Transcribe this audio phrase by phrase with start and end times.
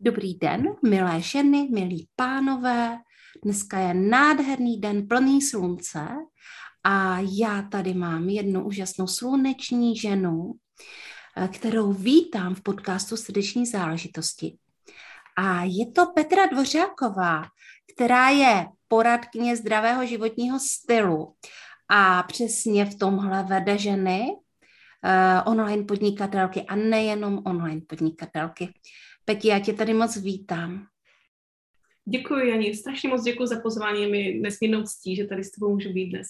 [0.00, 2.98] Dobrý den, milé ženy, milí pánové.
[3.44, 6.08] Dneska je nádherný den plný slunce
[6.84, 10.52] a já tady mám jednu úžasnou sluneční ženu,
[11.36, 14.58] eh, kterou vítám v podcastu Srdeční záležitosti.
[15.36, 17.42] A je to Petra Dvořáková,
[17.94, 21.34] která je poradkyně zdravého životního stylu
[21.88, 24.26] a přesně v tomhle vede ženy,
[25.04, 28.72] uh, online podnikatelky a nejenom online podnikatelky.
[29.28, 30.86] Peti, já tě tady moc vítám.
[32.04, 32.74] Děkuji, Janí.
[32.74, 34.02] Strašně moc děkuji za pozvání.
[34.02, 36.26] Je mi nesmírnou ctí, že tady s tebou můžu být dnes.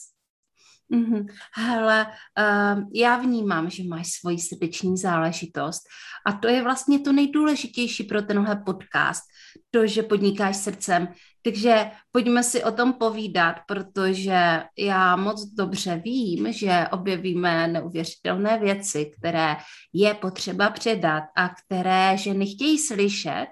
[0.93, 1.27] Mm-hmm.
[1.55, 5.83] Hele, uh, já vnímám, že máš svoji srdeční záležitost
[6.27, 9.23] a to je vlastně to nejdůležitější pro tenhle podcast,
[9.71, 11.09] to, že podnikáš srdcem.
[11.43, 19.11] Takže pojďme si o tom povídat, protože já moc dobře vím, že objevíme neuvěřitelné věci,
[19.19, 19.57] které
[19.93, 23.47] je potřeba předat a které ženy chtějí slyšet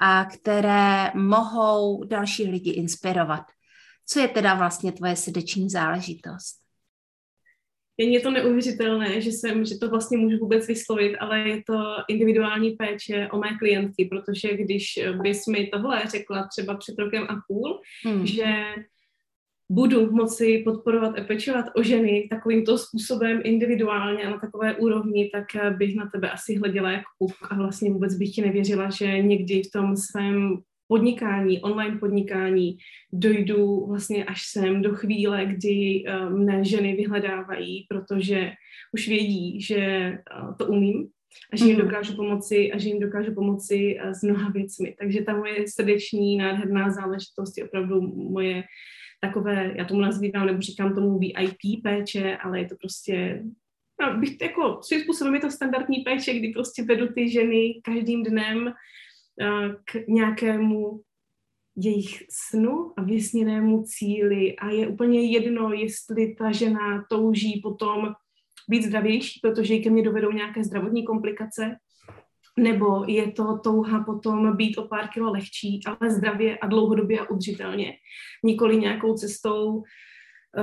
[0.00, 3.42] a které mohou další lidi inspirovat.
[4.06, 6.62] Co je teda vlastně tvoje srdeční záležitost?
[7.98, 12.70] Je to neuvěřitelné, že jsem, že to vlastně můžu vůbec vyslovit, ale je to individuální
[12.70, 14.84] péče o mé klientky, protože když
[15.22, 18.26] bys mi tohle řekla třeba před rokem a půl, hmm.
[18.26, 18.64] že
[19.70, 25.76] budu moci podporovat a pečovat o ženy takovýmto způsobem individuálně a na takové úrovni, tak
[25.76, 29.62] bych na tebe asi hleděla jako puk a vlastně vůbec bych ti nevěřila, že někdy
[29.62, 32.76] v tom svém podnikání, online podnikání
[33.12, 38.52] dojdu vlastně až sem do chvíle, kdy uh, mne ženy vyhledávají, protože
[38.92, 41.08] už vědí, že uh, to umím
[41.52, 41.84] a že jim mhm.
[41.84, 44.94] dokážu pomoci a že jim dokážu pomoci uh, s mnoha věcmi.
[44.98, 48.00] Takže ta moje srdeční, nádherná záležitost je opravdu
[48.30, 48.64] moje
[49.20, 53.42] takové, já tomu nazývám, nebo říkám tomu VIP péče, ale je to prostě
[54.00, 58.22] no, bych jako svým způsobem je to standardní péče, kdy prostě vedu ty ženy každým
[58.22, 58.72] dnem
[59.84, 61.00] k nějakému
[61.76, 68.12] jejich snu a vysněnému cíli a je úplně jedno, jestli ta žena touží potom
[68.68, 71.76] být zdravější, protože jí ke mně dovedou nějaké zdravotní komplikace,
[72.58, 77.30] nebo je to touha potom být o pár kilo lehčí, ale zdravě a dlouhodobě a
[77.30, 77.92] udržitelně.
[78.44, 79.82] Nikoli nějakou cestou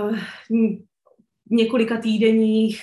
[0.01, 0.18] uh,
[1.51, 2.81] několika týdenních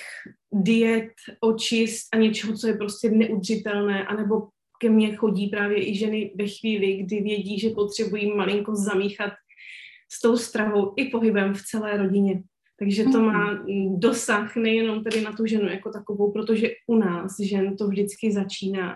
[0.51, 4.47] diet, očist a něčeho, co je prostě neudržitelné, anebo
[4.79, 9.33] ke mně chodí právě i ženy ve chvíli, kdy vědí, že potřebují malinko zamíchat
[10.11, 12.43] s tou stravou i pohybem v celé rodině.
[12.79, 13.99] Takže to má mhm.
[13.99, 18.95] dosah nejenom tedy na tu ženu jako takovou, protože u nás žen to vždycky začíná,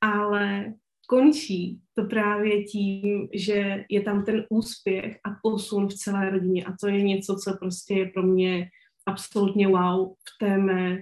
[0.00, 0.74] ale
[1.06, 6.72] končí to právě tím, že je tam ten úspěch a posun v celé rodině a
[6.80, 8.68] to je něco, co prostě je pro mě
[9.06, 10.96] absolutně wow v té mé,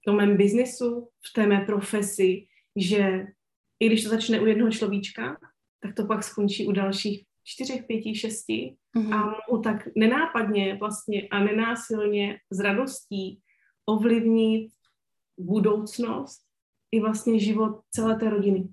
[0.00, 3.26] v tom mém biznesu, v té mé profesi, že
[3.80, 5.36] i když to začne u jednoho človíčka,
[5.80, 9.14] tak to pak skončí u dalších čtyřech, pěti, šesti mm-hmm.
[9.14, 13.40] a mohu tak nenápadně vlastně a nenásilně s radostí
[13.86, 14.72] ovlivnit
[15.38, 16.40] budoucnost
[16.92, 18.68] i vlastně život celé té rodiny.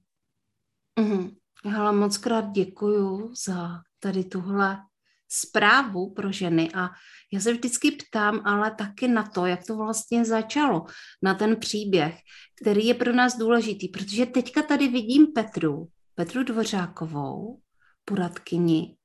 [0.99, 1.35] Mm-hmm.
[1.65, 4.77] Hele, moc krát děkuju za tady tuhle
[5.29, 6.69] zprávu pro ženy.
[6.73, 6.89] A
[7.33, 10.85] já se vždycky ptám ale taky na to, jak to vlastně začalo,
[11.23, 12.17] na ten příběh,
[12.61, 17.59] který je pro nás důležitý, protože teďka tady vidím Petru, Petru Dvořákovou,
[18.05, 18.97] poradkyni,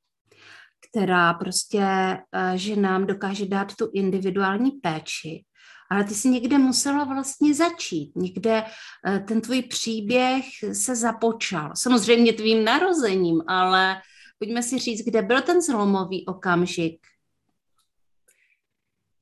[0.90, 5.44] která prostě eh, že nám dokáže dát tu individuální péči,
[5.90, 8.64] ale ty jsi někde musela vlastně začít, někde
[9.06, 11.72] eh, ten tvůj příběh se započal.
[11.76, 13.96] Samozřejmě tvým narozením, ale
[14.42, 16.98] pojďme si říct, kde byl ten zlomový okamžik.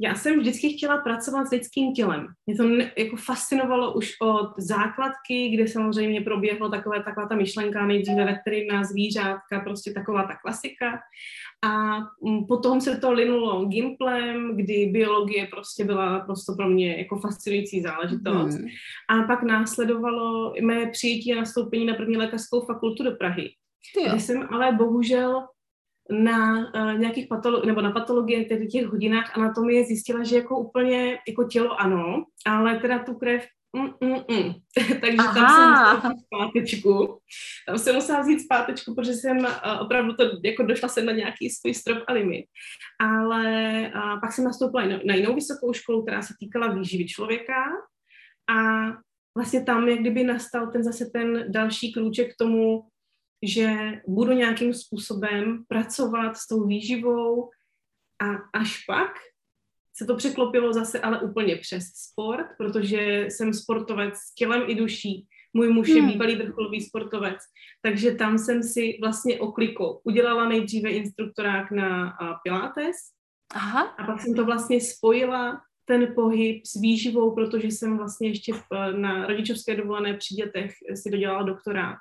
[0.00, 2.26] Já jsem vždycky chtěla pracovat s lidským tělem.
[2.46, 2.64] Mě to
[2.96, 9.60] jako fascinovalo už od základky, kde samozřejmě proběhlo takové, taková ta myšlenka nejdříve veterina, zvířátka,
[9.64, 11.00] prostě taková ta klasika.
[11.64, 17.18] A mm, potom se to linulo gimplem, kdy biologie prostě byla prostě pro mě jako
[17.18, 18.54] fascinující záležitost.
[18.54, 18.68] Hmm.
[19.08, 23.50] A pak následovalo mé přijetí a nastoupení na první lékařskou fakultu do Prahy.
[24.08, 25.46] Kde jsem ale bohužel
[26.10, 31.18] na uh, nějakých patolo- nebo na patologie, tedy těch hodinách anatomie zjistila, že jako úplně
[31.28, 33.46] jako tělo ano, ale teda tu krev
[33.76, 34.52] Mm, mm, mm.
[35.00, 35.34] Takže Aha.
[35.34, 37.18] tam jsem musela vzít zpátečku.
[37.66, 39.46] Tam jsem musela vzít zpátečku, protože jsem uh,
[39.80, 42.46] opravdu to, jako došla jsem na nějaký svůj strop a limit.
[43.00, 43.44] Ale
[43.94, 47.64] uh, pak jsem nastoupila na, na jinou vysokou školu, která se týkala výživy člověka
[48.50, 48.86] a
[49.36, 52.82] vlastně tam jak kdyby nastal ten zase ten další klíček k tomu,
[53.42, 53.76] že
[54.06, 57.50] budu nějakým způsobem pracovat s tou výživou
[58.22, 59.10] a až pak
[59.96, 65.26] se to překlopilo zase ale úplně přes sport, protože jsem sportovec s tělem i duší.
[65.52, 66.10] Můj muž je hmm.
[66.12, 67.38] bývalý vrcholový sportovec,
[67.82, 72.96] takže tam jsem si vlastně oklikou udělala nejdříve instruktorák na Pilates
[73.54, 73.82] Aha.
[73.82, 78.92] a pak jsem to vlastně spojila ten pohyb s výživou, protože jsem vlastně ještě v,
[78.96, 81.98] na rodičovské dovolené při dětech si dodělala doktorát.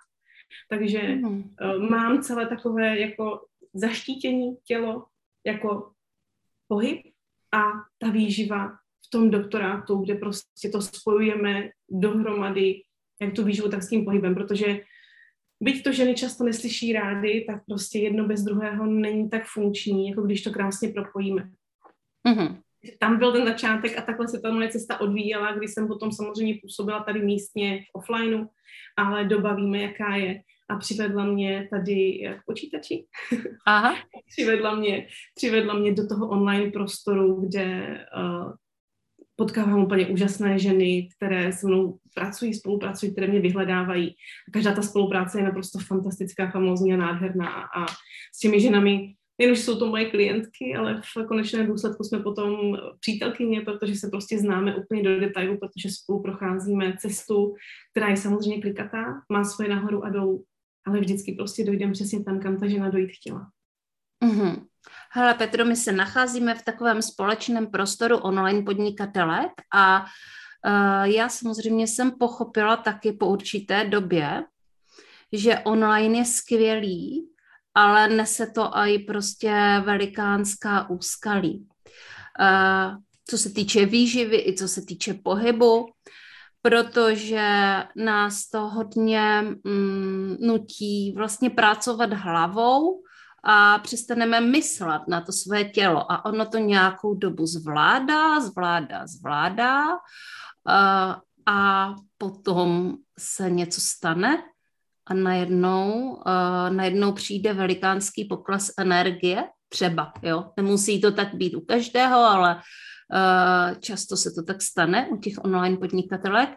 [0.69, 1.25] Takže mm.
[1.27, 5.05] uh, mám celé takové jako zaštítění tělo
[5.45, 5.91] jako
[6.67, 7.01] pohyb
[7.51, 7.63] a
[7.97, 8.69] ta výživa
[9.07, 12.81] v tom doktorátu, kde prostě to spojujeme dohromady,
[13.21, 14.81] jak tu výživu, tak s tím pohybem, protože
[15.61, 20.21] byť to ženy často neslyší rády, tak prostě jedno bez druhého není tak funkční, jako
[20.21, 21.49] když to krásně propojíme.
[22.27, 22.61] Mm-hmm.
[22.99, 26.59] Tam byl ten začátek a takhle se ta moje cesta odvíjela, kdy jsem potom samozřejmě
[26.61, 28.45] působila tady místně v offlineu,
[28.97, 33.05] ale dobavíme, jaká je a přivedla mě tady k počítači.
[33.65, 33.95] Aha.
[34.31, 38.53] přivedla, mě, přivedla mě do toho online prostoru, kde uh,
[39.35, 44.09] potkávám úplně úžasné ženy, které se mnou pracují, spolupracují, které mě vyhledávají.
[44.47, 47.49] A každá ta spolupráce je naprosto fantastická, famózní a nádherná.
[47.49, 47.85] A
[48.35, 52.77] s těmi ženami nejen, že jsou to moje klientky, ale v konečném důsledku jsme potom
[52.99, 57.55] přítelkyně, protože se prostě známe úplně do detailu, protože spolu procházíme cestu,
[57.91, 60.45] která je samozřejmě klikatá, má svoje nahoru a dolů
[60.89, 63.47] ale vždycky prostě dojdeme přesně tam, kam ta žena dojít chtěla.
[64.23, 64.65] Mm-hmm.
[65.11, 71.87] Hele, Petro, my se nacházíme v takovém společném prostoru online podnikatelek a uh, já samozřejmě
[71.87, 74.43] jsem pochopila taky po určité době,
[75.33, 77.29] že online je skvělý,
[77.79, 81.67] ale nese to i prostě velikánská úskalí.
[82.39, 85.85] Uh, co se týče výživy i co se týče pohybu,
[86.61, 87.47] protože
[87.95, 93.01] nás to hodně mm, nutí vlastně pracovat hlavou
[93.43, 99.83] a přestaneme myslet na to své tělo a ono to nějakou dobu zvládá, zvládá, zvládá
[100.65, 104.43] a, a potom se něco stane
[105.09, 111.61] a najednou, a najednou přijde velikánský pokles energie, třeba, jo, nemusí to tak být u
[111.61, 112.61] každého, ale
[113.13, 116.49] Eh, často se to tak stane u těch online podnikatelek.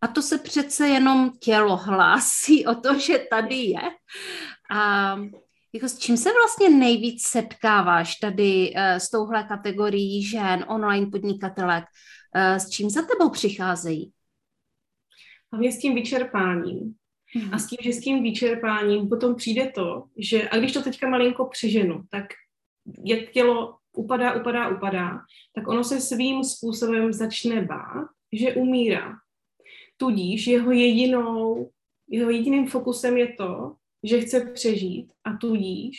[0.00, 3.82] A to se přece jenom tělo hlásí o to, že tady je.
[4.70, 5.16] A
[5.72, 11.84] jako s čím se vlastně nejvíc setkáváš tady uh, s touhle kategorií žen, online podnikatelek?
[12.36, 14.12] Uh, s čím za tebou přicházejí?
[15.52, 16.94] Hlavně s tím vyčerpáním.
[17.52, 21.08] A s tím, že s tím vyčerpáním potom přijde to, že, a když to teďka
[21.08, 22.24] malinko přeženu, tak
[23.04, 25.18] jak tělo upadá, upadá, upadá,
[25.54, 29.12] tak ono se svým způsobem začne bát, že umírá.
[29.96, 31.70] Tudíž jeho jedinou,
[32.08, 35.96] jeho jediným fokusem je to, že chce přežít a tudíž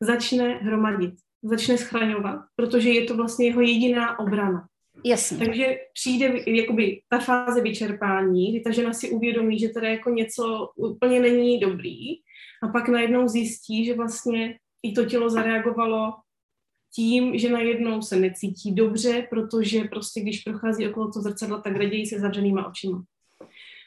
[0.00, 4.68] začne hromadit, začne schraňovat, protože je to vlastně jeho jediná obrana.
[5.04, 5.38] Jasně.
[5.38, 10.68] Takže přijde jakoby ta fáze vyčerpání, kdy ta žena si uvědomí, že teda jako něco
[10.76, 12.14] úplně není dobrý
[12.62, 16.12] a pak najednou zjistí, že vlastně i to tělo zareagovalo
[16.94, 22.06] tím, že najednou se necítí dobře, protože prostě když prochází okolo toho zrcadla, tak raději
[22.06, 23.04] se zavřenýma očima.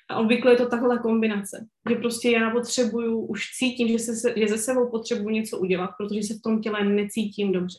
[0.10, 4.48] A obvykle je to takhle kombinace, že prostě já potřebuju, už cítím, že, se, že
[4.48, 7.78] ze sebou potřebuju něco udělat, protože se v tom těle necítím dobře.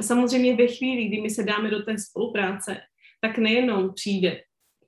[0.00, 2.76] A samozřejmě ve chvíli, kdy my se dáme do té spolupráce,
[3.20, 4.40] tak nejenom přijde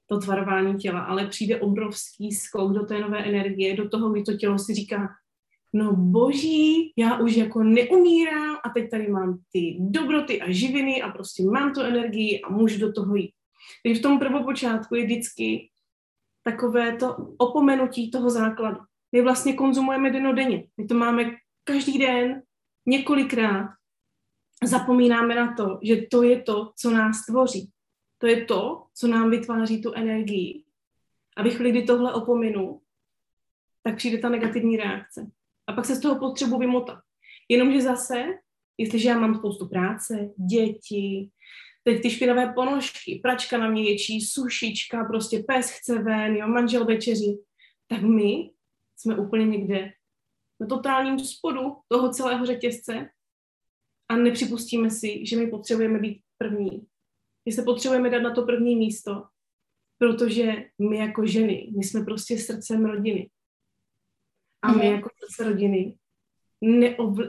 [0.06, 4.36] to tvarování těla, ale přijde obrovský skok do té nové energie, do toho, kdy to
[4.36, 5.08] tělo si říká,
[5.72, 11.08] no boží, já už jako neumírám a teď tady mám ty dobroty a živiny a
[11.08, 13.30] prostě mám tu energii a můžu do toho jít.
[13.82, 15.70] Takže v tom prvopočátku je vždycky
[16.44, 18.80] takové to opomenutí toho základu.
[19.12, 20.66] My vlastně konzumujeme denodenně.
[20.76, 21.24] My to máme
[21.64, 22.42] každý den,
[22.86, 23.70] několikrát.
[24.64, 27.70] Zapomínáme na to, že to je to, co nás tvoří.
[28.18, 30.64] To je to, co nám vytváří tu energii.
[31.36, 32.80] A ve chvíli, kdy tohle opominu,
[33.82, 35.30] tak přijde ta negativní reakce.
[35.66, 36.98] A pak se z toho potřebuji vymotat.
[37.48, 38.24] Jenomže zase,
[38.78, 41.30] jestliže já mám spoustu práce, děti,
[41.84, 46.84] teď ty špinavé ponožky, pračka na mě ječí, sušička, prostě pes chce ven, jo, manžel
[46.84, 47.38] večeři,
[47.86, 48.50] tak my
[48.96, 49.92] jsme úplně někde
[50.60, 53.08] na totálním spodu toho celého řetězce
[54.08, 56.86] a nepřipustíme si, že my potřebujeme být první.
[57.48, 59.22] Že se potřebujeme dát na to první místo
[59.98, 60.52] protože
[60.90, 63.30] my jako ženy, my jsme prostě srdcem rodiny.
[64.62, 64.94] A my mhm.
[64.94, 65.96] jako srdce rodiny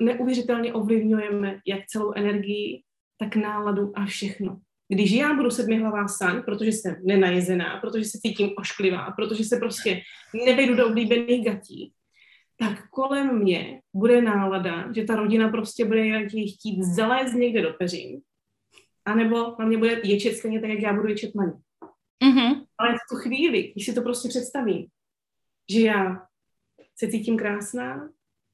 [0.01, 2.83] neuvěřitelně ovlivňujeme jak celou energii,
[3.17, 4.59] tak náladu a všechno.
[4.87, 10.01] Když já budu sedmihlavá saň, protože jsem nenajezená, protože se cítím ošklivá, protože se prostě
[10.45, 11.93] nevejdu do oblíbených gatí,
[12.57, 18.21] tak kolem mě bude nálada, že ta rodina prostě bude chtít zalézt někde do peřin,
[19.05, 21.53] anebo na mě bude ječet stejně tak, jak já budu ječet na ně.
[22.23, 22.65] Mm-hmm.
[22.77, 24.87] Ale v tu chvíli, když si to prostě představím,
[25.71, 26.27] že já
[26.95, 28.09] se cítím krásná,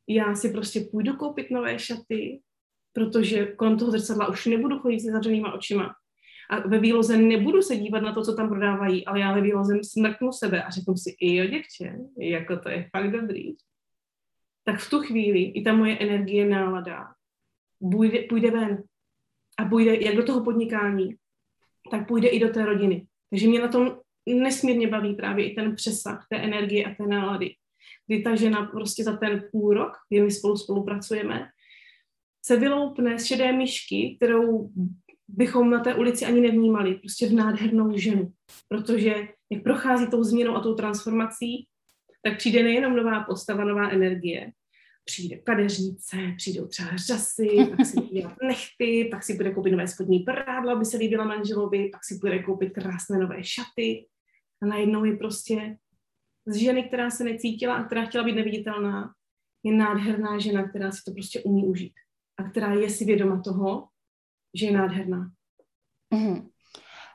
[0.07, 2.41] já si prostě půjdu koupit nové šaty,
[2.93, 5.95] protože kolem toho zrcadla už nebudu chodit se zavřenýma očima.
[6.49, 9.79] A ve výloze nebudu se dívat na to, co tam prodávají, ale já ve výloze
[9.83, 13.53] smrknu sebe a řeknu si, i jo, děvče, jako to je fakt dobrý.
[14.63, 17.07] Tak v tu chvíli i ta moje energie, nálada
[17.91, 18.83] půjde, půjde ven
[19.57, 21.15] a půjde jak do toho podnikání,
[21.91, 23.07] tak půjde i do té rodiny.
[23.29, 27.55] Takže mě na tom nesmírně baví právě i ten přesah té energie a té nálady.
[28.07, 31.49] Kdy ta žena prostě za ten půl rok, kdy my spolu spolupracujeme,
[32.45, 34.69] se vyloupne z šedé myšky, kterou
[35.27, 38.33] bychom na té ulici ani nevnímali, prostě v nádhernou ženu.
[38.67, 39.15] Protože
[39.51, 41.67] jak prochází tou změnou a tou transformací,
[42.23, 44.51] tak přijde nejenom nová postava, nová energie,
[45.05, 49.87] přijde kadeřnice, přijdou třeba řasy, pak si bude dělat nechty, pak si bude koupit nové
[49.87, 54.07] spodní prádlo, aby se líbila manželovi, pak si bude koupit krásné nové šaty.
[54.61, 55.77] A najednou je prostě
[56.45, 59.13] z ženy, která se necítila a která chtěla být neviditelná,
[59.63, 61.93] je nádherná žena, která si to prostě umí užít
[62.41, 63.87] a která je si vědoma toho,
[64.53, 65.31] že je nádherná.
[66.13, 66.49] Mm.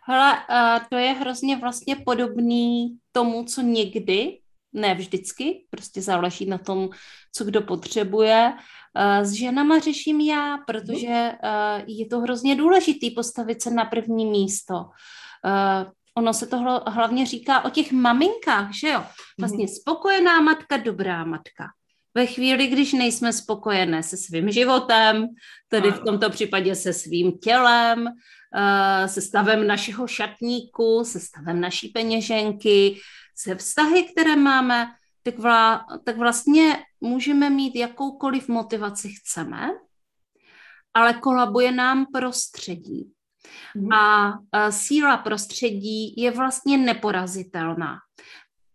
[0.09, 4.39] Hele, uh, to je hrozně vlastně podobný tomu, co někdy
[4.73, 6.89] ne vždycky, prostě záleží na tom,
[7.33, 8.53] co kdo potřebuje.
[8.99, 14.27] Eh, s ženama řeším já, protože eh, je to hrozně důležitý postavit se na první
[14.27, 14.91] místo.
[15.45, 19.05] Eh, ono se to hlavně říká o těch maminkách, že jo?
[19.41, 19.75] Vlastně mhm.
[19.75, 21.65] spokojená matka, dobrá matka.
[22.17, 25.27] Ve chvíli, když nejsme spokojené se svým životem,
[25.69, 28.09] tedy v tomto případě se svým tělem,
[29.07, 33.01] se stavem našeho šatníku, se stavem naší peněženky,
[33.35, 34.87] se vztahy, které máme,
[35.23, 39.71] tak, vla, tak vlastně můžeme mít jakoukoliv motivaci chceme,
[40.95, 43.13] ale kolabuje nám prostředí.
[43.95, 47.97] A, a síla prostředí je vlastně neporazitelná.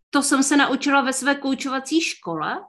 [0.09, 2.61] To jsem se naučila ve své koučovací škole,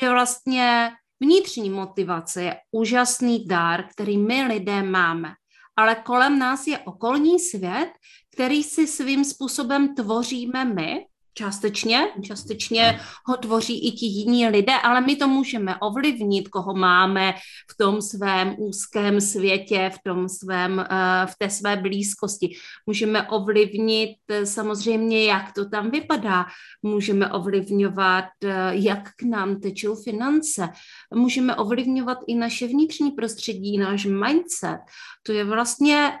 [0.00, 5.32] že vlastně vnitřní motivace je úžasný dar, který my lidé máme.
[5.76, 7.90] Ale kolem nás je okolní svět,
[8.34, 11.06] který si svým způsobem tvoříme my
[11.40, 17.34] Částečně, částečně ho tvoří i ti jiní lidé, ale my to můžeme ovlivnit, koho máme
[17.70, 22.56] v tom svém úzkém světě, v, tom svém, eh, v té své blízkosti.
[22.86, 26.46] Můžeme ovlivnit eh, samozřejmě, jak to tam vypadá.
[26.82, 30.68] Můžeme ovlivňovat, eh, jak k nám tečou finance.
[31.14, 34.80] Můžeme ovlivňovat i naše vnitřní prostředí, náš mindset.
[35.22, 36.12] To je vlastně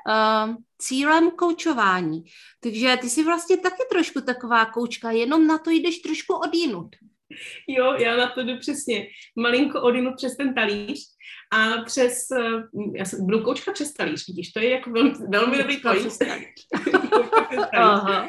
[0.80, 2.24] cílem koučování.
[2.60, 6.96] Takže ty jsi vlastně taky trošku taková koučka, jenom na to jdeš trošku odjinut.
[7.68, 9.06] Jo, já na to jdu přesně.
[9.36, 11.00] Malinko odjinut přes ten talíř
[11.52, 12.62] a přes, eh,
[12.94, 16.18] já jsem, budu koučka přes talíř, vidíš, to je jako velmi, velmi dobrý talíř.
[17.72, 18.28] Aha.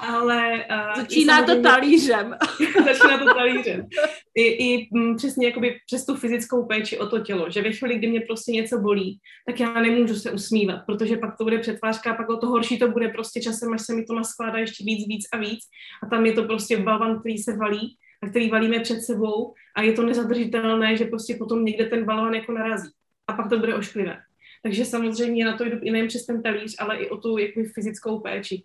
[0.00, 0.64] Ale...
[0.70, 2.34] Uh, Začíná to talířem.
[2.84, 3.86] Začíná to talířem.
[4.34, 7.72] I, i m, mm, přesně jakoby přes tu fyzickou péči o to tělo, že ve
[7.72, 11.58] chvíli, kdy mě prostě něco bolí, tak já nemůžu se usmívat, protože pak to bude
[11.58, 14.58] přetvářka a pak o to horší to bude prostě časem, až se mi to naskládá
[14.58, 15.60] ještě víc, víc a víc
[16.02, 17.96] a tam je to prostě balvan, který se valí
[18.30, 22.52] který valíme před sebou a je to nezadržitelné, že prostě potom někde ten balvan jako
[22.52, 22.90] narazí
[23.26, 24.18] a pak to bude ošklivé.
[24.62, 27.60] Takže samozřejmě na to jdu i nejen přes ten talíř, ale i o tu jako
[27.74, 28.62] fyzickou péči.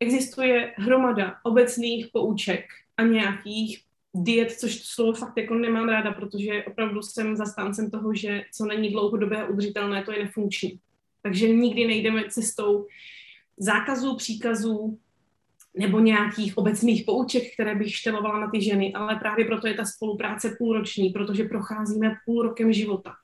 [0.00, 2.64] Existuje hromada obecných pouček
[2.96, 3.84] a nějakých
[4.14, 8.64] diet, což to slovo fakt jako nemám ráda, protože opravdu jsem zastáncem toho, že co
[8.64, 10.78] není dlouhodobé a udržitelné, to je nefunkční.
[11.22, 12.86] Takže nikdy nejdeme cestou
[13.58, 14.98] zákazů, příkazů
[15.74, 19.84] nebo nějakých obecných pouček, které bych štelovala na ty ženy, ale právě proto je ta
[19.84, 23.14] spolupráce půlroční, protože procházíme půl rokem života.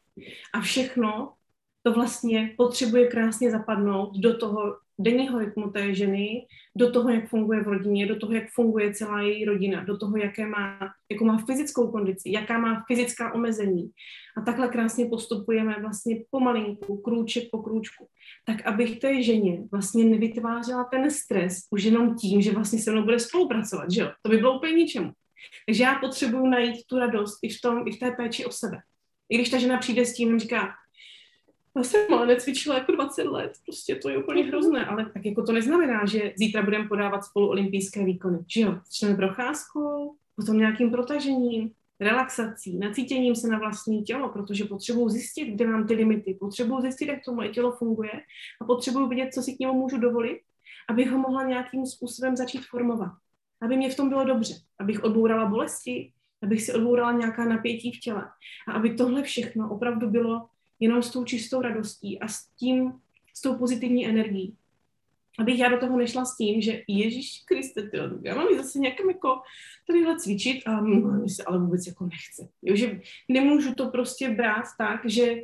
[0.54, 1.32] A všechno
[1.82, 7.60] to vlastně potřebuje krásně zapadnout do toho denního rytmu té ženy, do toho, jak funguje
[7.60, 10.78] v rodině, do toho, jak funguje celá její rodina, do toho, jaké má,
[11.10, 13.90] jakou má fyzickou kondici, jaká má fyzická omezení.
[14.36, 18.06] A takhle krásně postupujeme vlastně pomalinku, krůček po krůčku.
[18.44, 23.02] Tak abych té ženě vlastně nevytvářela ten stres už jenom tím, že vlastně se mnou
[23.02, 24.10] bude spolupracovat, že jo?
[24.22, 25.12] To by bylo úplně ničemu.
[25.66, 28.78] Takže já potřebuju najít tu radost i v, tom, i v té péči o sebe.
[29.28, 30.74] I když ta žena přijde s tím, říká,
[31.78, 35.42] já jsem ale necvičila jako 20 let, prostě to je úplně hrozné, ale tak jako
[35.42, 40.90] to neznamená, že zítra budeme podávat spolu olympijské výkony, že jo, začneme procházkou, potom nějakým
[40.90, 41.70] protažením,
[42.00, 47.06] relaxací, nacítěním se na vlastní tělo, protože potřebuji zjistit, kde mám ty limity, potřebuji zjistit,
[47.06, 48.12] jak to moje tělo funguje
[48.60, 50.40] a potřebuji vidět, co si k němu můžu dovolit,
[50.88, 53.12] abych ho mohla nějakým způsobem začít formovat.
[53.62, 58.00] Aby mě v tom bylo dobře, abych odbourala bolesti, abych si odbourala nějaká napětí v
[58.00, 58.24] těle
[58.68, 60.48] a aby tohle všechno opravdu bylo
[60.80, 62.92] jenom s tou čistou radostí a s tím,
[63.34, 64.56] s tou pozitivní energií.
[65.38, 67.90] Abych já do toho nešla s tím, že Ježíš Kriste,
[68.22, 69.40] já mám zase nějakým jako
[69.86, 72.48] tadyhle cvičit a mě se ale vůbec jako nechce.
[72.62, 75.36] Jo, že nemůžu to prostě brát tak, že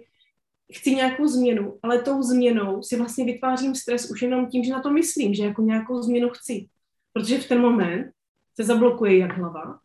[0.73, 4.83] chci nějakou změnu, ale tou změnou si vlastně vytvářím stres už jenom tím, že na
[4.83, 6.69] to myslím, že jako nějakou změnu chci.
[7.13, 8.13] Protože v ten moment
[8.55, 9.81] se zablokuje jak hlava,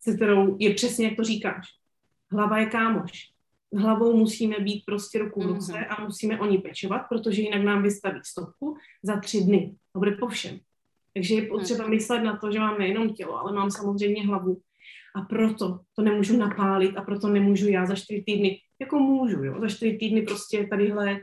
[0.00, 1.66] se kterou je přesně, jak to říkáš.
[2.30, 3.32] Hlava je kámoš
[3.76, 5.86] hlavou musíme být prostě ruku v ruce mm-hmm.
[5.88, 9.74] a musíme o ní pečovat, protože jinak nám vystaví stopku za tři dny.
[9.92, 10.58] To bude po všem.
[11.14, 11.90] Takže je potřeba mm-hmm.
[11.90, 14.60] myslet na to, že mám nejenom tělo, ale mám samozřejmě hlavu.
[15.16, 19.60] A proto to nemůžu napálit a proto nemůžu já za čtyři týdny, jako můžu, jo,
[19.60, 21.20] za čtyři týdny prostě tadyhle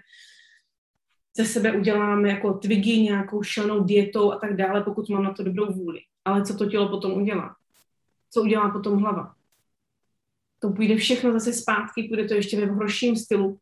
[1.38, 5.44] ze sebe uděláme jako twigy nějakou šilnou dietou a tak dále, pokud mám na to
[5.44, 6.00] dobrou vůli.
[6.26, 7.56] Ale co to tělo potom udělá?
[8.30, 9.37] Co udělá potom hlava?
[10.68, 13.58] To půjde všechno zase zpátky, půjde to ještě ve horším stylu.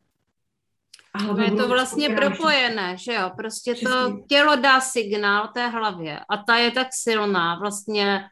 [1.13, 3.31] A no je to vlastně propojené, že jo?
[3.37, 3.89] Prostě Přesně.
[3.89, 8.23] to tělo dá signál té hlavě a ta je tak silná, vlastně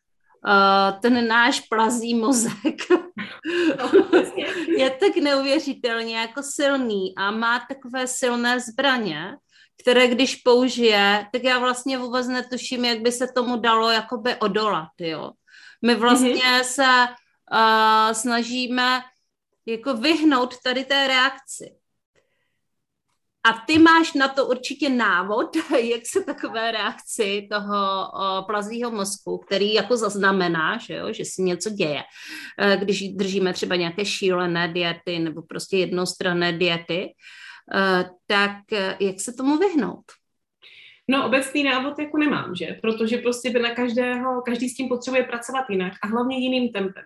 [0.48, 2.76] uh, ten náš plazí mozek
[3.80, 3.92] no,
[4.78, 9.38] je tak neuvěřitelně jako silný a má takové silné zbraně,
[9.82, 14.90] které když použije, tak já vlastně vůbec netuším, jak by se tomu dalo jakoby odolat,
[15.00, 15.32] jo.
[15.86, 16.64] My vlastně mm-hmm.
[16.64, 17.08] se
[18.14, 19.02] snažíme
[19.66, 21.76] jako vyhnout tady té reakci.
[23.46, 28.12] A ty máš na to určitě návod, jak se takové reakci toho
[28.48, 32.04] plazího mozku, který jako zaznamená, že, jo, že si něco děje,
[32.64, 37.14] uh, když držíme třeba nějaké šílené diety nebo prostě jednostranné diety,
[37.76, 40.06] uh, tak uh, jak se tomu vyhnout?
[41.10, 42.78] No, obecný návod jako nemám, že?
[42.82, 47.04] Protože prostě by na každého, každý s tím potřebuje pracovat jinak a hlavně jiným tempem.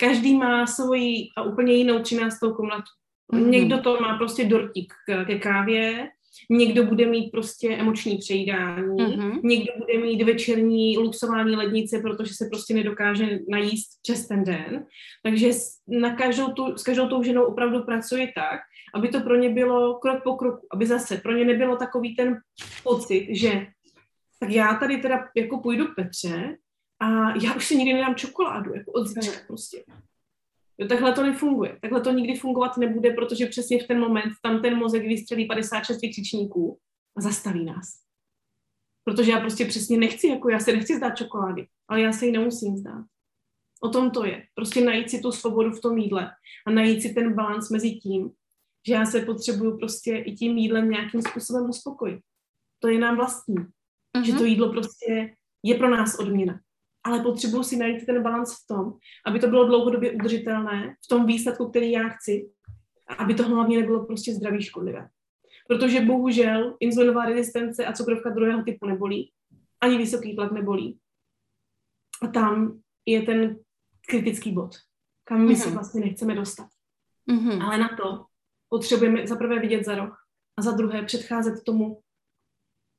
[0.00, 2.90] Každý má svoji a úplně jinou třináctou komnatu.
[3.32, 3.48] Mm-hmm.
[3.48, 4.92] Někdo to má prostě dortík
[5.26, 6.08] ke kávě,
[6.50, 9.40] někdo bude mít prostě emoční přejídání, mm-hmm.
[9.42, 14.86] někdo bude mít večerní luxování lednice, protože se prostě nedokáže najíst přes ten den.
[15.22, 15.50] Takže
[15.88, 18.60] na každou tu, s každou tou ženou opravdu pracuje tak,
[18.94, 22.36] aby to pro ně bylo krok po kroku, aby zase pro ně nebylo takový ten
[22.82, 23.66] pocit, že
[24.40, 26.56] tak já tady teda jako půjdu k Petře
[27.04, 29.84] a já už si nikdy nedám čokoládu, jako od zítřka prostě.
[30.78, 31.78] Jo, takhle to nefunguje.
[31.80, 36.00] Takhle to nikdy fungovat nebude, protože přesně v ten moment tam ten mozek vystřelí 56
[36.00, 36.78] vykřičníků
[37.16, 38.00] a zastaví nás.
[39.04, 42.32] Protože já prostě přesně nechci, jako já se nechci zdát čokolády, ale já se ji
[42.32, 43.04] nemusím zdát.
[43.82, 44.46] O tom to je.
[44.54, 46.30] Prostě najít si tu svobodu v tom jídle
[46.66, 48.30] a najít si ten balans mezi tím,
[48.86, 52.20] že já se potřebuju prostě i tím jídlem nějakým způsobem uspokojit.
[52.78, 53.56] To je nám vlastní.
[53.56, 54.22] Mm-hmm.
[54.22, 54.46] Že to mhm.
[54.46, 56.60] jídlo prostě je pro nás odměna
[57.04, 58.92] ale potřebuji si najít ten balans v tom,
[59.26, 62.50] aby to bylo dlouhodobě udržitelné v tom výsledku, který já chci,
[63.06, 65.08] a aby to hlavně nebylo prostě zdraví škodlivé.
[65.68, 69.32] Protože bohužel insulinová rezistence a cukrovka druhého typu nebolí,
[69.80, 70.98] ani vysoký tlak nebolí.
[72.22, 73.58] A tam je ten
[74.08, 74.70] kritický bod,
[75.24, 75.58] kam my mm-hmm.
[75.58, 75.74] se mhm.
[75.74, 76.68] vlastně nechceme dostat.
[77.30, 77.64] Mm-hmm.
[77.64, 78.26] Ale na to
[78.68, 80.14] potřebujeme za prvé vidět za rok
[80.56, 82.00] a za druhé předcházet tomu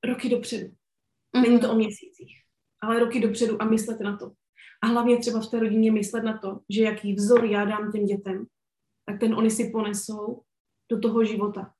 [0.04, 0.68] roky dopředu.
[0.68, 1.42] Mm-hmm.
[1.42, 2.45] Není to o měsících
[2.86, 4.32] ale roky dopředu a myslet na to.
[4.84, 8.06] A hlavně třeba v té rodině myslet na to, že jaký vzor já dám těm
[8.06, 8.46] dětem,
[9.06, 10.42] tak ten oni si ponesou
[10.92, 11.74] do toho života.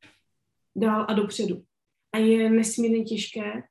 [0.76, 1.64] Dál a dopředu.
[2.14, 3.64] A je nesmírně těžké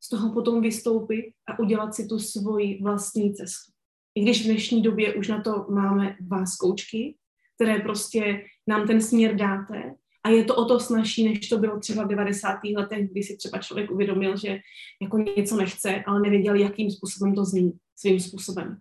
[0.00, 3.72] z toho potom vystoupit a udělat si tu svoji vlastní cestu.
[4.14, 7.16] I když v dnešní době už na to máme vás koučky,
[7.54, 9.94] které prostě nám ten směr dáte,
[10.24, 12.58] a je to o to snažší, než to bylo třeba v 90.
[12.76, 14.58] letech, kdy si třeba člověk uvědomil, že
[15.02, 18.78] jako něco nechce, ale nevěděl, jakým způsobem to zní svým způsobem.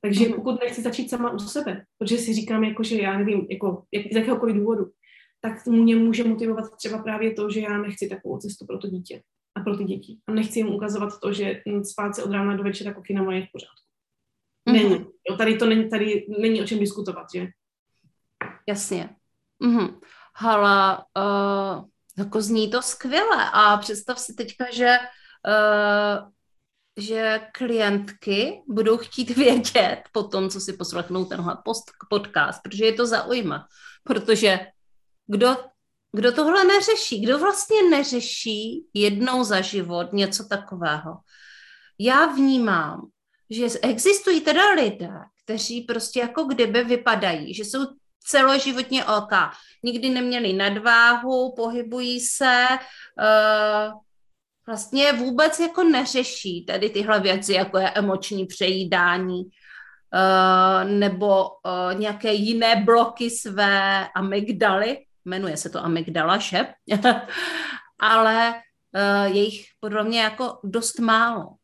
[0.00, 0.34] Takže mm-hmm.
[0.34, 4.12] pokud nechci začít sama u sebe, protože si říkám, jako, že já nevím, jako, jak,
[4.12, 4.90] z jakéhokoliv důvodu,
[5.40, 9.22] tak mě může motivovat třeba právě to, že já nechci takovou cestu pro to dítě
[9.54, 10.18] a pro ty děti.
[10.26, 13.52] A nechci jim ukazovat to, že spát se od rána do večera má je v
[13.52, 13.88] pořádku.
[14.68, 14.72] Mm-hmm.
[14.72, 15.06] Není.
[15.30, 17.46] Jo, tady to není, tady není o čem diskutovat, že?
[18.68, 19.16] Jasně.
[19.64, 19.98] Mm-hmm.
[20.40, 21.84] Hala, uh,
[22.18, 24.98] jako zní to skvěle a představ si teďka, že
[25.46, 26.28] uh,
[26.98, 32.92] že klientky budou chtít vědět po tom, co si poslechnou tenhle post, podcast, protože je
[32.92, 33.66] to zaujíma.
[34.04, 34.60] Protože
[35.26, 35.56] kdo
[36.12, 37.20] kdo tohle neřeší?
[37.20, 41.16] Kdo vlastně neřeší jednou za život něco takového?
[41.98, 43.08] Já vnímám,
[43.50, 45.10] že existují teda lidé,
[45.44, 47.86] kteří prostě jako kdyby vypadají, že jsou
[48.28, 49.32] celoživotně OK.
[49.82, 54.00] Nikdy neměli nadváhu, pohybují se, uh,
[54.66, 62.32] vlastně vůbec jako neřeší tady tyhle věci, jako je emoční přejídání, uh, nebo uh, nějaké
[62.32, 66.66] jiné bloky své amygdaly, jmenuje se to amygdala, že?
[68.00, 68.54] Ale
[68.94, 71.54] uh, je jich podle mě jako dost málo.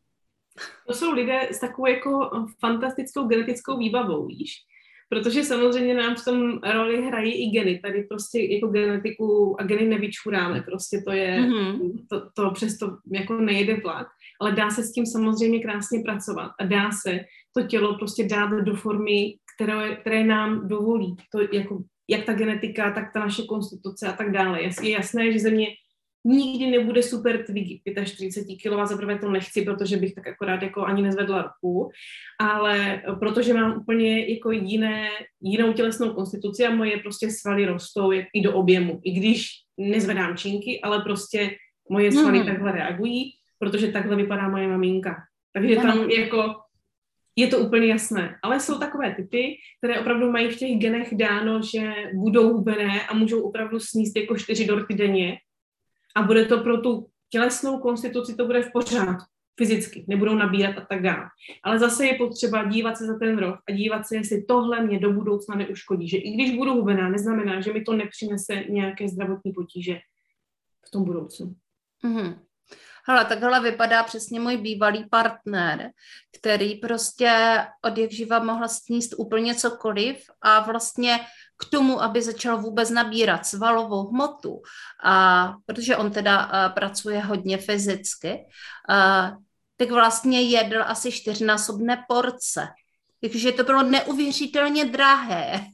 [0.87, 4.65] To jsou lidé s takovou jako fantastickou genetickou výbavou, víš?
[5.09, 7.79] Protože samozřejmě nám v tom roli hrají i geny.
[7.79, 10.63] Tady prostě jako genetiku a geny nevyčuráme.
[10.63, 11.93] Prostě to je, mm-hmm.
[12.11, 14.07] to, to přesto jako nejede vlak.
[14.41, 17.21] Ale dá se s tím samozřejmě krásně pracovat a dá se
[17.57, 21.17] to tělo prostě dát do formy, které, které nám dovolí.
[21.33, 24.63] To jako, jak ta genetika, tak ta naše konstituce a tak dále.
[24.63, 25.67] Je jasné, že země
[26.25, 30.85] nikdy nebude super tvig 45 kg, za prvé to nechci, protože bych tak akorát jako
[30.85, 31.91] ani nezvedla ruku,
[32.41, 35.09] ale protože mám úplně jako jiné,
[35.43, 40.37] jinou tělesnou konstituci a moje prostě svaly rostou jak i do objemu, i když nezvedám
[40.37, 41.51] činky, ale prostě
[41.91, 42.47] moje svaly mm.
[42.47, 45.17] takhle reagují, protože takhle vypadá moje maminka.
[45.53, 46.55] Takže tam jako
[47.37, 48.39] je to úplně jasné.
[48.43, 53.15] Ale jsou takové typy, které opravdu mají v těch genech dáno, že budou hubené a
[53.15, 55.39] můžou opravdu sníst jako čtyři dorty denně
[56.15, 59.25] a bude to pro tu tělesnou konstituci, to bude v pořádku
[59.59, 61.25] fyzicky, nebudou nabírat a tak dále.
[61.65, 64.99] Ale zase je potřeba dívat se za ten rok a dívat se, jestli tohle mě
[64.99, 66.09] do budoucna neuškodí.
[66.09, 69.99] Že i když budu hubená, neznamená, že mi to nepřinese nějaké zdravotní potíže
[70.87, 71.55] v tom budoucnu.
[72.05, 72.39] Mm-hmm.
[73.07, 75.91] Hele, takhle vypadá přesně můj bývalý partner,
[76.39, 81.19] který prostě od jak živa mohl sníst úplně cokoliv a vlastně
[81.57, 84.63] k tomu, aby začal vůbec nabírat svalovou hmotu,
[85.05, 88.47] a, protože on teda a, pracuje hodně fyzicky,
[88.89, 89.33] a,
[89.77, 92.67] tak vlastně jedl asi čtyřnásobné porce.
[93.21, 95.67] Takže to bylo neuvěřitelně drahé.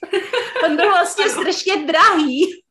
[0.66, 2.63] on byl vlastně strašně drahý.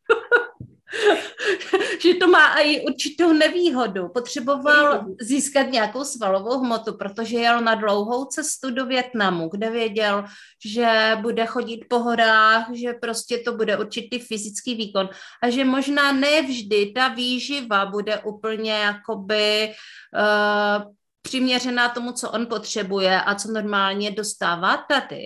[2.01, 4.09] Že to má i určitou nevýhodu.
[4.09, 10.25] Potřeboval získat nějakou svalovou hmotu, protože jel na dlouhou cestu do Větnamu, kde věděl,
[10.65, 15.09] že bude chodit po horách, že prostě to bude určitý fyzický výkon
[15.43, 19.73] a že možná nevždy ta výživa bude úplně jakoby
[20.15, 25.25] uh, přiměřená tomu, co on potřebuje a co normálně dostává tady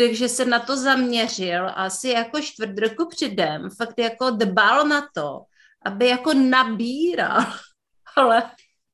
[0.00, 5.40] takže se na to zaměřil asi jako čtvrt roku předem, fakt jako dbal na to,
[5.84, 7.44] aby jako nabíral,
[8.16, 8.50] ale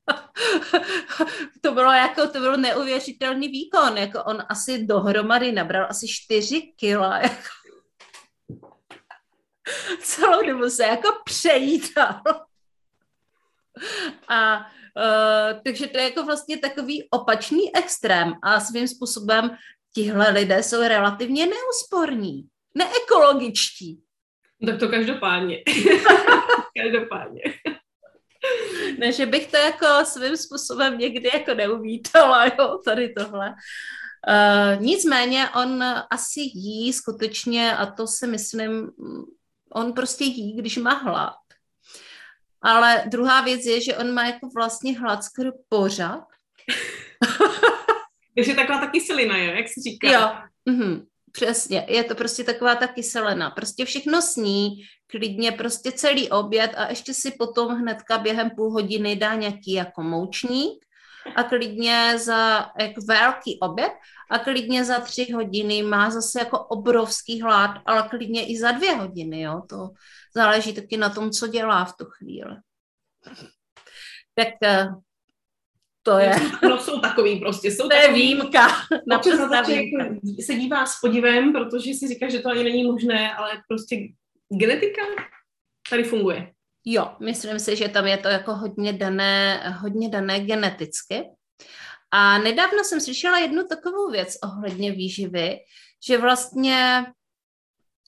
[1.61, 7.19] to bylo jako, to bylo neuvěřitelný výkon, jako on asi dohromady nabral asi 4 kila,
[7.23, 7.49] jako
[10.03, 12.23] celou dobu se jako přejítal.
[14.29, 19.57] A uh, takže to je jako vlastně takový opačný extrém a svým způsobem
[19.95, 24.01] tihle lidé jsou relativně neúsporní, neekologičtí.
[24.67, 25.57] Tak to každopádně.
[26.83, 27.43] každopádně.
[28.99, 33.55] Ne, že bych to jako svým způsobem někdy jako neuvítala, jo, tady tohle.
[34.29, 38.91] Uh, nicméně on asi jí skutečně, a to si myslím,
[39.73, 41.37] on prostě jí, když má hlad.
[42.63, 46.25] Ale druhá věc je, že on má jako vlastně hlad skoro pořád.
[48.37, 50.13] Takže taková ta kyselina, jo, jak se říká.
[50.13, 50.33] Jo,
[50.73, 51.07] mm-hmm.
[51.33, 53.51] Přesně, je to prostě taková ta kyselina.
[53.51, 54.71] Prostě všechno sní,
[55.07, 60.03] klidně prostě celý oběd a ještě si potom hnedka během půl hodiny dá nějaký jako
[60.03, 60.85] moučník
[61.37, 63.93] a klidně za jako velký oběd
[64.31, 68.95] a klidně za tři hodiny má zase jako obrovský hlad, ale klidně i za dvě
[68.95, 69.63] hodiny, jo.
[69.69, 69.91] To
[70.35, 72.57] záleží taky na tom, co dělá v tu chvíli.
[74.35, 74.89] Tak eh,
[76.05, 76.33] to je...
[76.63, 78.69] No jsou takový prostě, jsou to takový, je výjimka.
[79.07, 80.05] Naprosto na výjimka.
[80.45, 83.97] se dívá s podivem, protože si říká, že to ani není možné, ale prostě
[84.49, 85.03] genetika
[85.91, 86.53] tady funguje.
[86.85, 91.25] Jo, myslím si, že tam je to jako hodně dané, hodně dané geneticky.
[92.11, 95.59] A nedávno jsem slyšela jednu takovou věc ohledně výživy,
[96.07, 97.07] že vlastně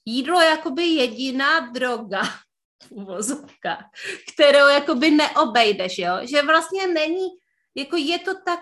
[0.05, 2.21] jídlo je jakoby jediná droga,
[2.89, 3.77] uvozovka,
[4.33, 6.13] kterou jakoby neobejdeš, jo?
[6.21, 7.27] Že vlastně není
[7.77, 8.59] jako je to tak,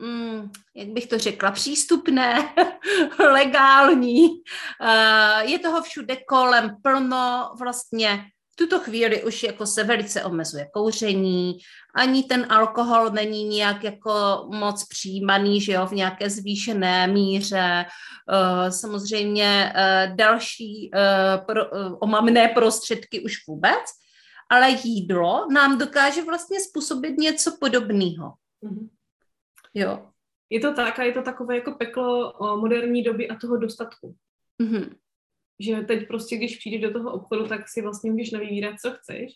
[0.00, 2.54] mm, jak bych to řekla, přístupné,
[3.18, 8.24] legální, uh, je toho všude kolem plno, vlastně
[8.58, 11.58] tuto chvíli už jako se velice omezuje kouření,
[11.94, 17.84] ani ten alkohol není nějak jako moc přijímaný, že jo, v nějaké zvýšené míře.
[17.84, 20.90] Eh, samozřejmě eh, další
[22.00, 23.84] omamné prostředky už vůbec,
[24.50, 28.32] ale jídlo nám dokáže vlastně způsobit něco podobného.
[28.64, 28.88] Mm-hmm.
[29.74, 30.10] Jo.
[30.50, 34.16] Je to tak a je to takové jako peklo moderní doby a toho dostatku.
[34.62, 34.94] Mm-hmm
[35.60, 39.32] že teď prostě, když přijdeš do toho obchodu, tak si vlastně můžeš navývírat, co chceš.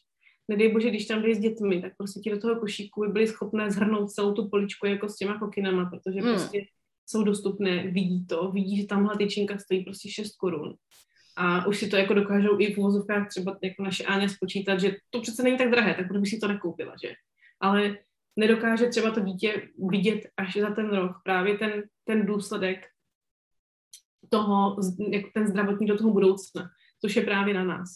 [0.49, 3.27] Nedej bože, když tam jdeš s dětmi, tak prostě ti do toho košíku by byly
[3.27, 6.29] schopné zhrnout celou tu poličku jako s těma kokinama, protože mm.
[6.29, 6.65] prostě
[7.07, 10.75] jsou dostupné, vidí to, vidí, že tamhle tyčinka stojí prostě 6 korun.
[11.37, 14.97] A už si to jako dokážou i v uvozovkách třeba jako naše Áňa spočítat, že
[15.11, 17.13] to přece není tak drahé, tak proč by si to nekoupila, že?
[17.61, 17.99] Ale
[18.37, 22.79] nedokáže třeba to dítě vidět až za ten rok právě ten, ten důsledek
[24.29, 24.77] toho,
[25.11, 27.89] jako ten zdravotní do toho budoucna, což je právě na nás.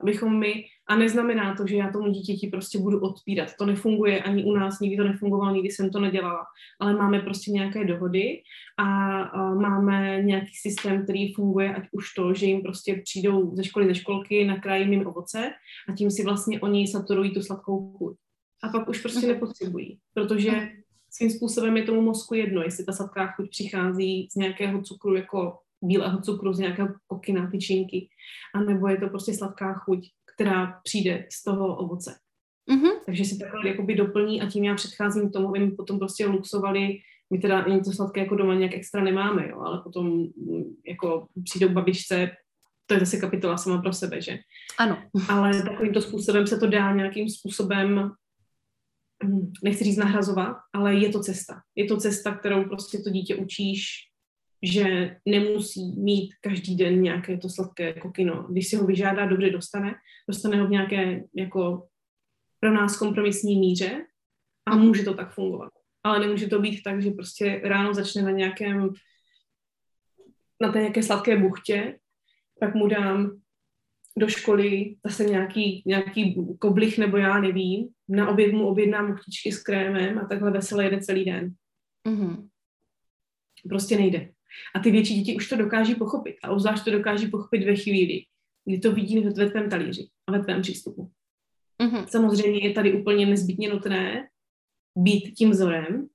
[0.00, 3.48] Abychom my, a neznamená to, že já tomu dítěti prostě budu odpírat.
[3.58, 6.44] To nefunguje ani u nás, nikdy to nefungovalo, nikdy jsem to nedělala.
[6.80, 8.42] Ale máme prostě nějaké dohody
[8.76, 13.64] a, a máme nějaký systém, který funguje, ať už to, že jim prostě přijdou ze
[13.64, 15.50] školy, ze školky, nakrájím jim ovoce
[15.88, 18.16] a tím si vlastně oni saturují tu sladkou chuť.
[18.62, 19.28] A pak už prostě mhm.
[19.28, 20.68] nepotřebují, protože mhm.
[21.10, 25.58] svým způsobem je tomu mozku jedno, jestli ta sladká chuť přichází z nějakého cukru jako
[25.82, 28.08] bílého cukru z nějakého kokina, tyčinky,
[28.54, 32.14] anebo je to prostě sladká chuť, která přijde z toho ovoce.
[32.70, 32.92] Mm-hmm.
[33.06, 36.98] Takže si takhle jakoby doplní a tím já předcházím tomu, aby mi potom prostě luxovali,
[37.30, 41.68] my teda něco sladké jako doma nějak extra nemáme, jo, ale potom mm, jako přijdou
[41.68, 42.30] babičce,
[42.86, 44.38] to je zase kapitola sama pro sebe, že?
[44.78, 45.02] Ano.
[45.28, 48.12] Ale takovýmto způsobem se to dá nějakým způsobem
[49.64, 51.62] nechci říct nahrazovat, ale je to cesta.
[51.74, 54.08] Je to cesta, kterou prostě to dítě učíš
[54.62, 58.46] že nemusí mít každý den nějaké to sladké kokino.
[58.50, 59.94] Když si ho vyžádá, dobře dostane,
[60.28, 61.86] dostane ho v nějaké jako
[62.60, 64.06] pro nás kompromisní míře
[64.66, 65.72] a může to tak fungovat.
[66.04, 68.90] Ale nemůže to být tak, že prostě ráno začne na nějakém
[70.60, 71.98] na té nějaké sladké buchtě,
[72.60, 73.40] pak mu dám
[74.18, 79.62] do školy zase nějaký, nějaký koblich nebo já nevím, na oběd mu objednám muchtičky s
[79.62, 81.54] krémem a takhle veselé jede celý den.
[82.08, 82.48] Mm-hmm.
[83.68, 84.32] Prostě nejde.
[84.74, 86.36] A ty větší děti už to dokáží pochopit.
[86.42, 88.22] A obzvlášť to dokáží pochopit ve chvíli,
[88.64, 91.10] kdy to vidí ve tvém talíři a ve tvém přístupu.
[91.82, 92.06] Mm-hmm.
[92.06, 94.28] Samozřejmě je tady úplně nezbytně nutné
[94.98, 96.08] být tím vzorem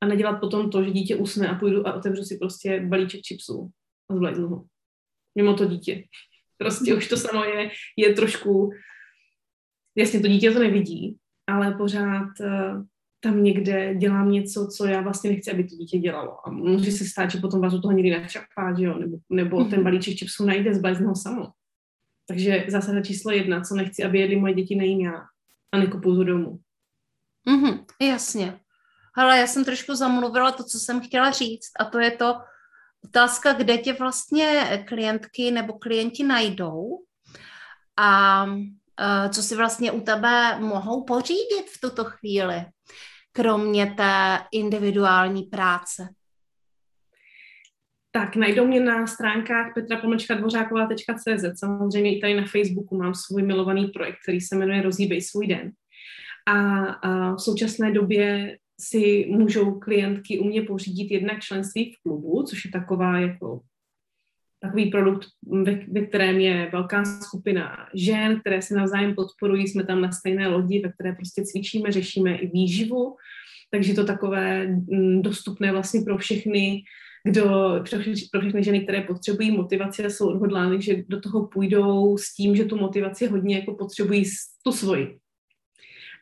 [0.00, 3.70] a nedělat potom to, že dítě usne a půjdu a otevřu si prostě balíček čipsů
[4.10, 4.64] a zblajznu ho.
[5.34, 6.04] Mimo to dítě.
[6.60, 8.70] Prostě už to samo je, je trošku,
[9.96, 12.84] jasně to dítě to nevidí, ale pořád uh,
[13.20, 16.48] tam někde dělám něco, co já vlastně nechci, aby to dítě dělalo.
[16.48, 18.98] A může se stát, že potom vás u toho nikdy nečapá, že jo?
[18.98, 19.70] nebo, nebo mm-hmm.
[19.70, 21.50] ten balíček čipsů najde, zblázne ho samo.
[22.28, 25.22] Takže zásada číslo jedna, co nechci, aby jedli moje děti, nejím já
[25.72, 26.58] a nekupuju to domů.
[27.48, 28.60] Mm-hmm, jasně.
[29.16, 32.34] Ale já jsem trošku zamluvila to, co jsem chtěla říct a to je to
[33.04, 36.98] otázka, kde tě vlastně klientky nebo klienti najdou
[37.98, 38.46] a
[39.30, 42.64] co si vlastně u tebe mohou pořídit v tuto chvíli
[43.32, 46.08] kromě té individuální práce?
[48.12, 51.44] Tak, najdou mě na stránkách petrapomlčkadvořáková.cz.
[51.58, 55.72] Samozřejmě i tady na Facebooku mám svůj milovaný projekt, který se jmenuje Rozhýbej svůj den.
[56.46, 62.42] A, a v současné době si můžou klientky u mě pořídit jednak členství v klubu,
[62.42, 63.60] což je taková jako
[64.60, 65.26] takový produkt,
[65.62, 70.48] ve, ve kterém je velká skupina žen, které se navzájem podporují, jsme tam na stejné
[70.48, 73.16] lodi, ve které prostě cvičíme, řešíme i výživu,
[73.70, 76.82] takže to takové mm, dostupné vlastně pro všechny,
[77.24, 77.44] kdo,
[78.30, 82.56] pro, všechny ženy, které potřebují motivaci a jsou odhodlány, že do toho půjdou s tím,
[82.56, 84.24] že tu motivaci hodně jako potřebují
[84.64, 85.18] tu svoji.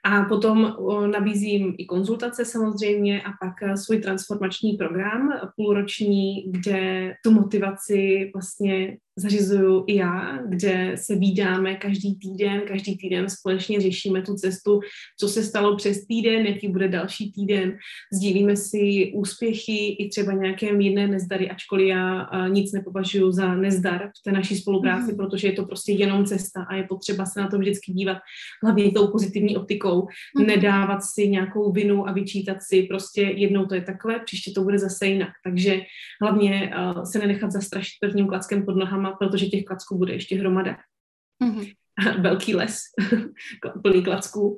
[0.05, 8.31] A potom nabízím i konzultace samozřejmě a pak svůj transformační program půlroční, kde tu motivaci
[8.35, 14.81] vlastně zařizuju i já, kde se vídáme každý týden, každý týden společně řešíme tu cestu,
[15.21, 17.77] co se stalo přes týden, jaký bude další týden,
[18.13, 24.23] sdílíme si úspěchy i třeba nějaké mírné nezdary, ačkoliv já nic nepovažuji za nezdar v
[24.25, 25.17] té naší spolupráci, mm.
[25.17, 28.19] protože je to prostě jenom cesta a je potřeba se na to vždycky dívat
[28.63, 30.07] hlavně tou pozitivní optikou,
[30.39, 30.47] mm.
[30.47, 34.79] nedávat si nějakou vinu a vyčítat si prostě jednou to je takhle, příště to bude
[34.79, 35.31] zase jinak.
[35.45, 35.81] Takže
[36.23, 40.37] hlavně uh, se nenechat zastrašit prvním klackem pod nohama sama, protože těch klacků bude ještě
[40.37, 40.77] hromada.
[41.45, 41.75] Mm-hmm.
[42.21, 42.79] Velký les,
[43.83, 44.57] plný klacků.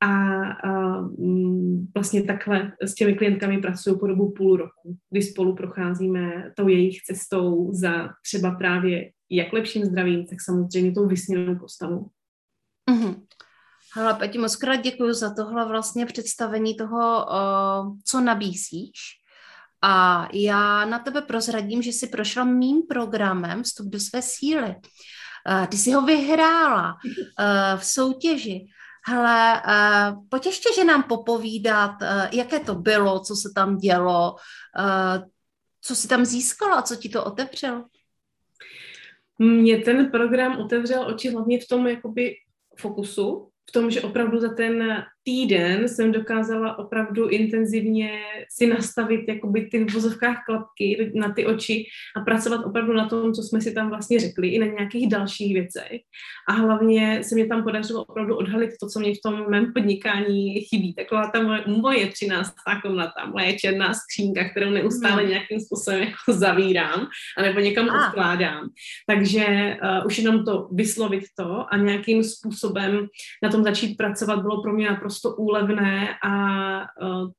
[0.00, 0.08] A,
[0.52, 6.52] a mm, vlastně takhle s těmi klientkami pracuju po dobu půl roku, kdy spolu procházíme
[6.56, 12.10] tou jejich cestou za třeba právě jak lepším zdravím, tak samozřejmě tou vysněnou postavou.
[12.90, 13.22] Mm-hmm.
[13.94, 19.19] Hele, Peti, moc krát děkuji za tohle vlastně představení toho, uh, co nabízíš.
[19.82, 24.74] A já na tebe prozradím, že jsi prošla mým programem Vstup do své síly.
[25.48, 28.66] Uh, ty jsi ho vyhrála uh, v soutěži.
[29.06, 31.90] Hele, uh, pojď ještě, že nám popovídat,
[32.32, 34.36] jaké to bylo, co se tam dělo,
[35.82, 37.84] co jsi tam získala, co ti to otevřelo?
[39.38, 42.34] Mě ten program otevřel oči hlavně v tom jakoby
[42.78, 48.10] fokusu, v tom, že opravdu za ten týden jsem dokázala opravdu intenzivně
[48.50, 51.84] si nastavit jakoby ty v vozovkách klapky na ty oči
[52.16, 55.54] a pracovat opravdu na tom, co jsme si tam vlastně řekli, i na nějakých dalších
[55.54, 56.00] věcech.
[56.48, 60.60] A hlavně se mě tam podařilo opravdu odhalit to, co mě v tom mém podnikání
[60.60, 60.94] chybí.
[60.94, 62.52] Taková ta moje, moje 13.
[62.82, 65.30] komnata, moje černá skřínka, kterou neustále hmm.
[65.30, 67.06] nějakým způsobem jako zavírám
[67.38, 68.06] anebo někam ah.
[68.06, 68.68] odkládám.
[69.06, 73.06] Takže uh, už jenom to vyslovit to a nějakým způsobem
[73.42, 76.32] na tom začít pracovat bylo pro mě naprosto naprosto úlevné a
[76.78, 77.30] uh,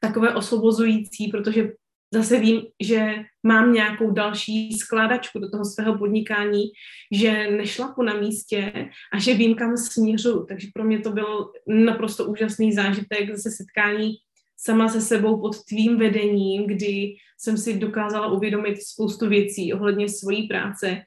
[0.00, 1.72] takové osvobozující, protože
[2.14, 6.64] zase vím, že mám nějakou další skládačku do toho svého podnikání,
[7.12, 8.72] že nešlapu na místě
[9.12, 10.44] a že vím, kam směřu.
[10.48, 14.14] Takže pro mě to byl naprosto úžasný zážitek ze setkání
[14.56, 20.48] sama se sebou pod tvým vedením, kdy jsem si dokázala uvědomit spoustu věcí ohledně svojí
[20.48, 21.02] práce.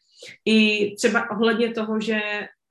[0.45, 2.19] I třeba ohledně toho, že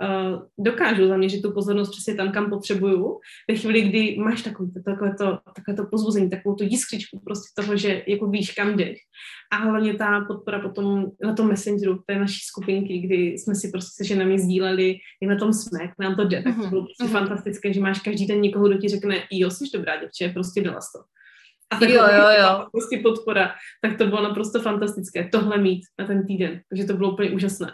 [0.03, 3.21] uh, dokážu zaměřit tu pozornost přesně tam, kam potřebuju.
[3.51, 7.77] Ve chvíli, kdy máš takový, takové, to, takové to pozbuzení, takovou tu jiskřičku prostě toho,
[7.77, 8.99] že jako víš, kam jdeš.
[9.53, 14.05] A hlavně ta podpora potom na tom messengeru, té naší skupinky, kdy jsme si prostě
[14.05, 16.83] se ženami sdíleli, jak na tom jsme, jak nám to jde, tak to mhm, bylo
[16.83, 17.19] prostě uh-huh.
[17.19, 20.81] fantastické, že máš každý den někoho, kdo ti řekne, jo, jsi dobrá děvče, prostě dala
[20.81, 21.03] to.
[21.71, 22.67] A tak jo, jo, jo.
[22.73, 27.13] Prostě podpora, tak to bylo naprosto fantastické, tohle mít na ten týden, takže to bylo
[27.13, 27.73] úplně úžasné.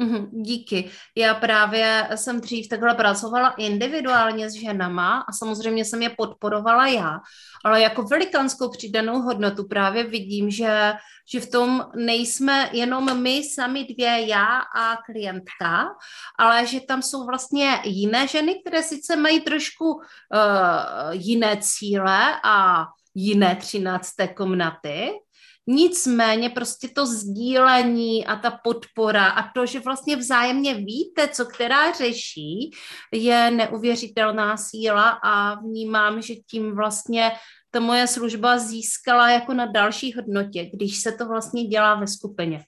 [0.00, 0.90] Mm-hmm, díky.
[1.16, 7.20] Já právě jsem dřív takhle pracovala individuálně s ženama a samozřejmě jsem je podporovala já,
[7.64, 10.92] ale jako velikánskou přidanou hodnotu právě vidím, že,
[11.32, 15.88] že v tom nejsme jenom my sami dvě, já a klientka,
[16.38, 20.00] ale že tam jsou vlastně jiné ženy, které sice mají trošku uh,
[21.10, 25.10] jiné cíle a jiné třinácté komnaty,
[25.66, 31.92] Nicméně prostě to sdílení a ta podpora a to, že vlastně vzájemně víte, co která
[31.92, 32.70] řeší,
[33.12, 37.32] je neuvěřitelná síla a vnímám, že tím vlastně
[37.70, 42.64] ta moje služba získala jako na další hodnotě, když se to vlastně dělá ve skupině.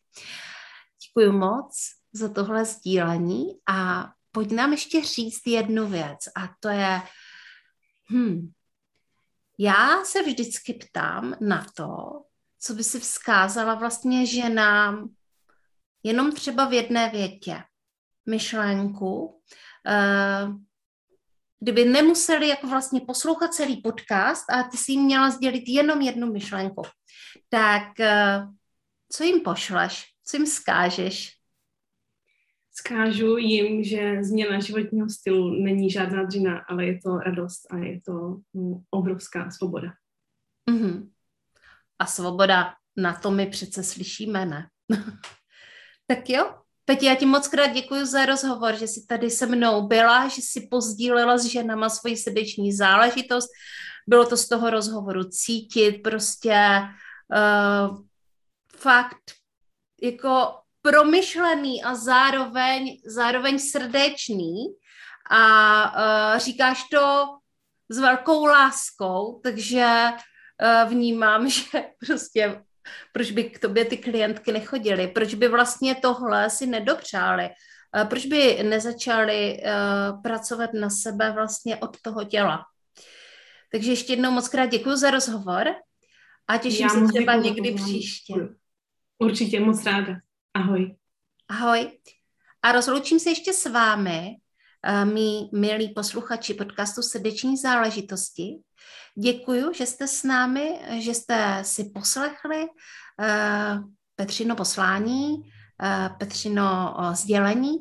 [1.07, 1.76] Děkuji moc
[2.12, 7.02] za tohle sdílení a pojď nám ještě říct jednu věc a to je,
[8.12, 8.52] hm,
[9.59, 12.22] já se vždycky ptám na to,
[12.66, 15.09] co by si vzkázala vlastně ženám
[16.03, 17.62] jenom třeba v jedné větě
[18.27, 19.40] myšlenku,
[19.87, 20.46] eh,
[21.61, 26.33] kdyby nemuseli jako vlastně poslouchat celý podcast a ty si jim měla sdělit jenom jednu
[26.33, 26.83] myšlenku,
[27.48, 28.46] tak eh,
[29.12, 31.31] co jim pošleš, co jim vzkážeš?
[32.77, 38.00] Zkážu jim, že změna životního stylu není žádná dřina, ale je to radost a je
[38.00, 39.88] to mm, obrovská svoboda.
[40.70, 41.13] Mm-hmm
[41.98, 44.68] a svoboda, na to my přece slyšíme, ne?
[46.07, 46.54] tak jo,
[46.85, 50.42] Peti, já ti moc krát děkuji za rozhovor, že jsi tady se mnou byla, že
[50.42, 53.48] jsi pozdílela s ženama svoji srdeční záležitost.
[54.07, 56.80] Bylo to z toho rozhovoru cítit prostě
[57.37, 57.98] uh,
[58.76, 59.33] fakt
[60.02, 64.66] jako promyšlený a zároveň, zároveň srdečný
[65.30, 67.24] a uh, říkáš to
[67.88, 70.12] s velkou láskou, takže
[70.88, 72.62] vnímám, že prostě
[73.12, 78.26] proč by k tobě ty klientky nechodily, proč by vlastně tohle si nedopřáli, eh, proč
[78.26, 79.72] by nezačali eh,
[80.22, 82.64] pracovat na sebe vlastně od toho těla.
[83.72, 85.74] Takže ještě jednou moc krát děkuji za rozhovor
[86.48, 88.34] a těším Já se třeba někdy příště.
[89.18, 90.16] Určitě moc ráda.
[90.54, 90.96] Ahoj.
[91.48, 91.98] Ahoj.
[92.62, 94.37] A rozloučím se ještě s vámi,
[95.04, 98.58] mý milí posluchači podcastu Srdeční záležitosti.
[99.18, 107.76] Děkuji, že jste s námi, že jste si poslechli uh, Petřino poslání, uh, Petřino sdělení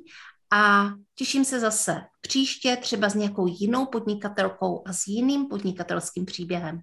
[0.53, 6.79] a těším se zase příště třeba s nějakou jinou podnikatelkou a s jiným podnikatelským příběhem.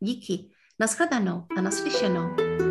[0.00, 0.50] Díky,
[0.80, 2.65] nashledanou a naslyšenou.